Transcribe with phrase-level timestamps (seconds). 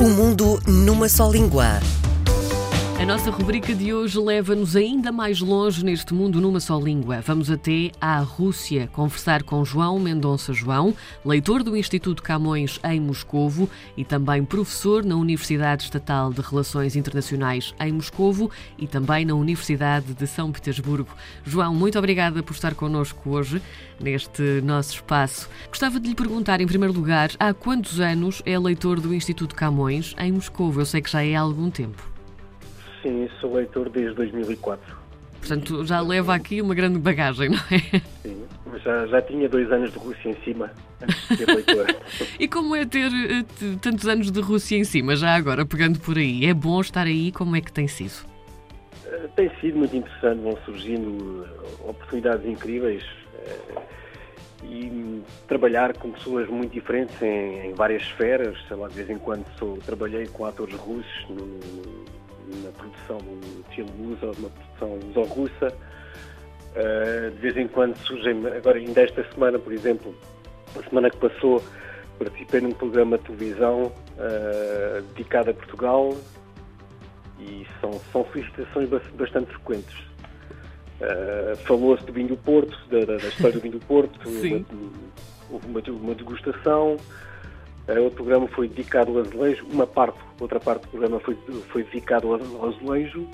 [0.00, 1.78] O mundo numa só língua.
[3.00, 7.22] A nossa rubrica de hoje leva-nos ainda mais longe neste mundo numa só língua.
[7.22, 13.70] Vamos até à Rússia conversar com João Mendonça João, leitor do Instituto Camões em Moscovo
[13.96, 20.12] e também professor na Universidade Estatal de Relações Internacionais em Moscovo e também na Universidade
[20.12, 21.08] de São Petersburgo.
[21.42, 23.62] João, muito obrigada por estar connosco hoje
[23.98, 25.48] neste nosso espaço.
[25.70, 30.14] Gostava de lhe perguntar, em primeiro lugar, há quantos anos é leitor do Instituto Camões
[30.18, 30.82] em Moscovo?
[30.82, 32.09] Eu sei que já é há algum tempo.
[33.02, 35.00] Sim, sou leitor desde 2004.
[35.40, 38.00] Portanto, já leva aqui uma grande bagagem, não é?
[38.22, 40.70] Sim, mas já, já tinha dois anos de Rússia em cima
[41.02, 41.86] antes de ser leitor.
[42.38, 46.18] e como é ter uh, tantos anos de Rússia em cima, já agora, pegando por
[46.18, 46.44] aí?
[46.44, 47.32] É bom estar aí?
[47.32, 48.26] Como é que tem sido?
[49.06, 51.46] Uh, tem sido muito interessante, vão surgindo
[51.80, 53.02] oportunidades incríveis.
[54.62, 59.18] E trabalhar com pessoas muito diferentes em, em, várias esferas, sei lá, de vez em
[59.18, 61.58] quando sou, trabalhei com atores russos no,
[62.62, 65.72] na produção de filme de uma produção luso-russa.
[66.70, 70.14] Uh, de vez em quando surgem, agora ainda esta semana, por exemplo,
[70.78, 71.62] a semana que passou,
[72.18, 76.16] participei num programa de televisão uh, dedicado a Portugal
[77.40, 79.98] e são, são solicitações bastante frequentes.
[81.00, 84.20] Uh, Falou-se do vinho do Porto, da, da, história do vinho do Porto,
[85.50, 86.96] houve uma, uma degustação,
[87.98, 91.36] outro programa foi dedicado ao azulejo, uma parte, outra parte do programa foi,
[91.70, 93.26] foi dedicado ao azulejo.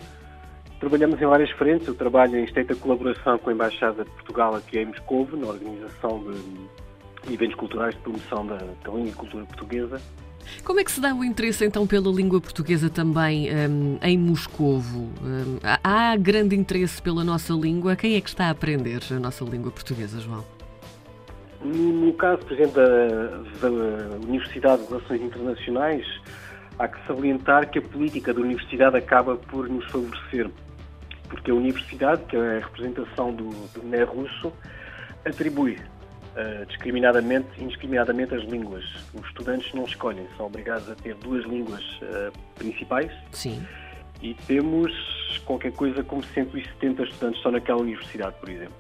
[0.81, 4.79] Trabalhamos em várias frentes, eu trabalho em estreita colaboração com a Embaixada de Portugal aqui
[4.79, 6.23] em Moscou, na organização
[7.25, 10.01] de eventos culturais de promoção da, da língua e cultura portuguesa.
[10.65, 15.11] Como é que se dá o interesse então pela língua portuguesa também um, em Moscovo?
[15.23, 17.97] Um, há grande interesse pela nossa língua?
[17.97, 20.56] Quem é que está a aprender a nossa língua portuguesa, João?
[21.67, 26.07] No, caso, por exemplo, da, da Universidade de Relações Internacionais,
[26.79, 30.49] há que salientar que a política da universidade acaba por nos favorecer,
[31.29, 34.53] porque a universidade, que é a representação do, do russo,
[35.25, 35.73] atribui
[36.37, 38.85] uh, discriminadamente, indiscriminadamente as línguas.
[39.13, 43.11] Os estudantes não escolhem, são obrigados a ter duas línguas uh, principais.
[43.33, 43.67] Sim.
[44.23, 44.93] E temos
[45.45, 48.77] qualquer coisa como 170 estudantes só naquela universidade, por exemplo.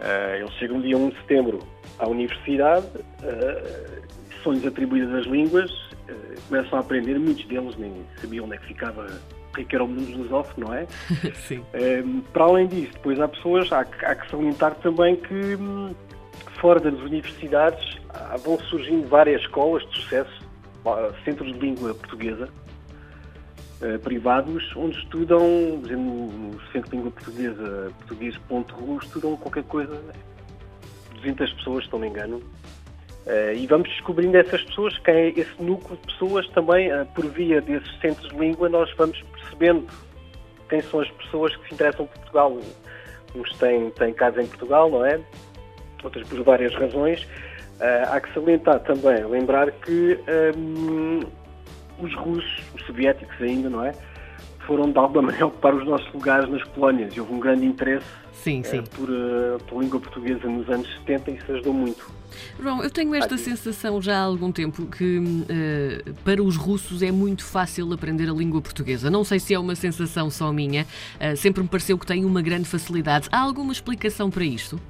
[0.00, 4.02] Uh, eles chegam dia 1 de setembro à universidade, uh,
[4.42, 8.66] são-lhes atribuídas as línguas, uh, começam a aprender, muitos deles nem sabiam onde é que
[8.66, 9.06] ficava,
[9.50, 10.86] o que, é que era o mundo lusófono, não é?
[11.46, 11.64] Sim.
[12.32, 15.94] para além disso, depois há pessoas, há, há que salientar também que hum,
[16.60, 17.96] fora das universidades
[18.44, 20.46] vão surgindo várias escolas de sucesso,
[21.24, 22.48] centros de língua portuguesa,
[24.02, 25.40] privados, onde estudam,
[25.82, 30.00] no, no Centro de Língua Portuguesa, português.ru, estudam qualquer coisa,
[31.26, 32.36] 200 pessoas, se não me engano.
[33.26, 37.26] Uh, e vamos descobrindo essas pessoas, quem é esse núcleo de pessoas também, uh, por
[37.26, 39.86] via desses centros de língua, nós vamos percebendo
[40.68, 42.56] quem são as pessoas que se interessam por Portugal.
[43.34, 45.20] Uns têm, têm casa em Portugal, não é?
[46.04, 47.22] Outras por várias razões.
[47.24, 50.18] Uh, há que salientar também, lembrar que
[50.56, 51.20] um,
[51.98, 53.92] os russos, os soviéticos ainda, não é?
[54.66, 58.06] Foram de alguma maneira ocupar os nossos lugares nas colónias e houve um grande interesse
[58.32, 58.82] sim, sim.
[58.94, 62.10] por, uh, pela língua portuguesa nos anos 70 e isso ajudou muito.
[62.60, 67.10] João, eu tenho esta sensação já há algum tempo que uh, para os russos é
[67.10, 69.10] muito fácil aprender a língua portuguesa.
[69.10, 72.42] Não sei se é uma sensação só minha, uh, sempre me pareceu que tem uma
[72.42, 73.28] grande facilidade.
[73.32, 74.80] Há alguma explicação para isto?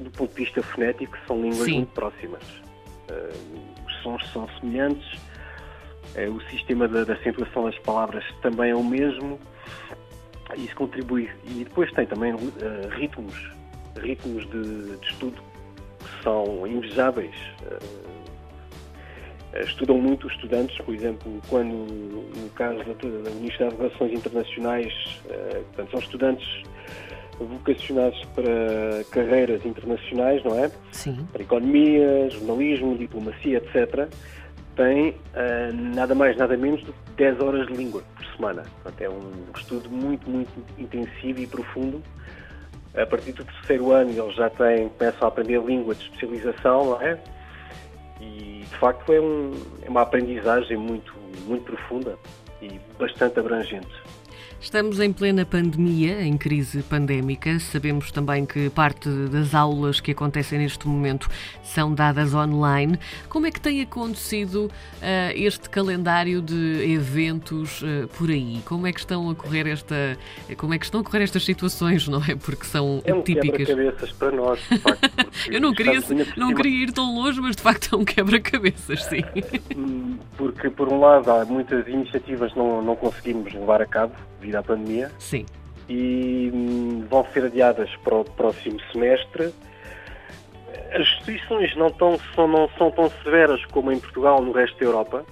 [0.00, 1.76] Do ponto de vista fonético, são línguas Sim.
[1.76, 2.42] muito próximas.
[3.86, 5.06] os sons são semelhantes,
[6.28, 9.38] o sistema da, da acentuação das palavras também é o mesmo.
[10.56, 11.30] Isso contribui.
[11.44, 12.48] E depois tem também uh,
[12.90, 13.34] ritmos,
[13.96, 15.42] ritmos de, de, estudo
[15.98, 17.34] que são invejáveis.
[17.62, 18.12] Uh,
[19.60, 24.92] estudam muito os estudantes, por exemplo, quando, no caso da, da Universidade de Relações Internacionais,
[25.26, 26.62] uh, portanto, são estudantes
[27.38, 30.70] vocacionados para carreiras internacionais, não é?
[30.92, 31.26] Sim.
[31.32, 34.10] Para economia, jornalismo, diplomacia, etc
[34.76, 38.62] tem uh, nada mais, nada menos do que 10 horas de língua por semana.
[38.82, 42.02] Portanto, é um estudo muito, muito intensivo e profundo.
[42.94, 47.00] A partir do terceiro ano eles já têm, começam a aprender língua de especialização, não
[47.00, 47.18] é?
[48.20, 49.52] E de facto é, um,
[49.82, 51.14] é uma aprendizagem muito,
[51.46, 52.18] muito profunda
[52.60, 54.01] e bastante abrangente.
[54.62, 57.58] Estamos em plena pandemia, em crise pandémica.
[57.58, 61.28] Sabemos também que parte das aulas que acontecem neste momento
[61.64, 62.96] são dadas online.
[63.28, 64.70] Como é que tem acontecido uh,
[65.34, 68.62] este calendário de eventos uh, por aí?
[68.64, 70.16] Como é que estão a correr esta,
[70.56, 72.36] como é que estão a correr estas situações, não é?
[72.36, 73.66] Porque são é um típicas.
[73.66, 75.10] quebra-cabeças para nós, de facto.
[75.50, 76.00] Eu não queria,
[76.36, 79.24] não queria ir tão longe, mas de facto é um quebra-cabeças, sim.
[80.38, 84.14] Porque por um lado há muitas iniciativas que não, não conseguimos levar a cabo
[84.52, 85.10] devido à pandemia.
[85.18, 85.46] Sim.
[85.88, 89.52] E hum, vão ser adiadas para o próximo semestre.
[90.92, 94.84] As restrições não, tão, são, não são tão severas como em Portugal no resto da
[94.84, 95.24] Europa.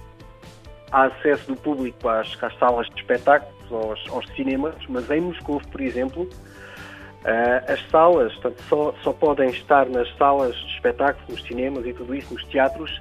[0.91, 5.61] Há acesso do público às, às salas de espetáculos, aos, aos cinemas, mas em Moscou,
[5.71, 6.27] por exemplo,
[7.21, 11.93] Uh, as salas portanto, só, só podem estar nas salas de espetáculos, nos cinemas e
[11.93, 12.99] tudo isso, nos teatros,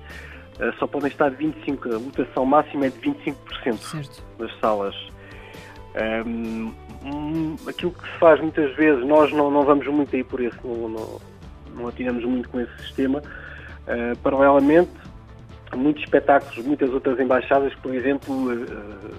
[0.59, 4.23] uh, só podem estar 25%, a lotação máxima é de 25% certo.
[4.39, 4.95] das salas.
[5.95, 10.57] Um, aquilo que se faz muitas vezes, nós não, não vamos muito aí por esse,
[10.65, 11.21] não, não,
[11.75, 13.21] não atiramos muito com esse sistema.
[13.21, 14.91] Uh, paralelamente,
[15.75, 19.15] muitos espetáculos, muitas outras embaixadas, por exemplo, uh,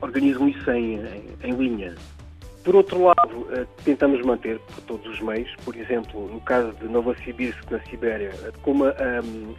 [0.00, 1.94] organizam isso em, em, em, linha.
[2.64, 6.88] Por outro lado, uh, tentamos manter por todos os meios, por exemplo, no caso de
[6.88, 8.32] Novosibirsk, na Sibéria,
[8.62, 8.92] como a,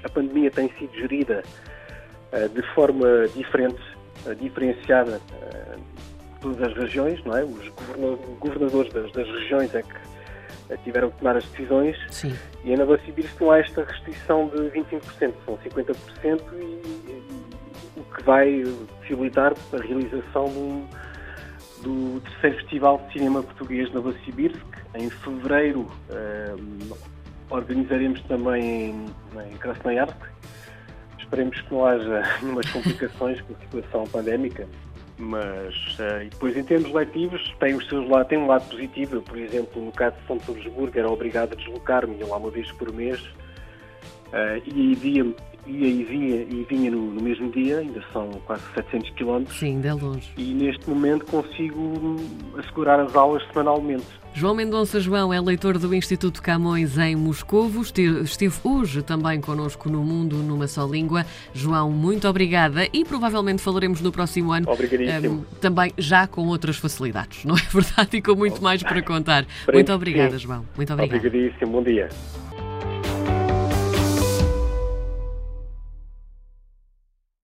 [0.03, 1.43] a pandemia tem sido gerida
[2.55, 3.79] de forma diferente,
[4.39, 5.21] diferenciada
[6.43, 7.43] todas as regiões, não é?
[7.43, 7.69] Os
[8.39, 9.95] governadores das, das regiões é que
[10.69, 12.35] eh, tiveram que tomar as decisões Sim.
[12.63, 15.95] e em Novosibirsk não há esta restrição de 25%, são 50%
[16.53, 17.43] e, e,
[17.95, 18.63] o que vai
[18.99, 20.87] possibilitar a realização do,
[21.81, 24.65] do terceiro Festival de Cinema Português de Novosibirsk.
[24.95, 26.55] Em fevereiro eh,
[27.49, 29.05] organizaremos também em,
[29.49, 30.17] em Krasnoyarsk.
[31.17, 34.67] Esperemos que não haja nenhuma complicações com a situação pandémica
[35.17, 39.21] mas uh, depois em termos letivos tem os seus tem um lado positivo.
[39.21, 42.91] Por exemplo, no caso de São Petersburgo era obrigado a deslocar-me, lá uma vez por
[42.91, 43.21] mês
[44.33, 45.25] uh, e ia,
[45.67, 49.45] ia e vinha, e vinha no, no, mesmo dia, ainda são quase 700 km.
[49.49, 50.31] Sim, ainda é longe.
[50.37, 52.17] E neste momento consigo
[52.57, 54.23] assegurar as aulas semanalmente.
[54.35, 57.83] João Mendonça João é leitor do Instituto Camões em Moscovo.
[57.83, 61.23] Esteve hoje também connosco no Mundo numa só língua.
[61.53, 64.67] João, muito obrigada e provavelmente falaremos no próximo ano.
[64.67, 65.35] Obrigadíssimo.
[65.35, 68.17] Um, também já com outras facilidades, não é verdade?
[68.17, 69.45] E com muito mais para contar.
[69.71, 70.65] Muito obrigada, João.
[70.75, 71.27] Muito obrigada.
[71.27, 71.71] Obrigadíssimo.
[71.71, 72.09] Bom dia.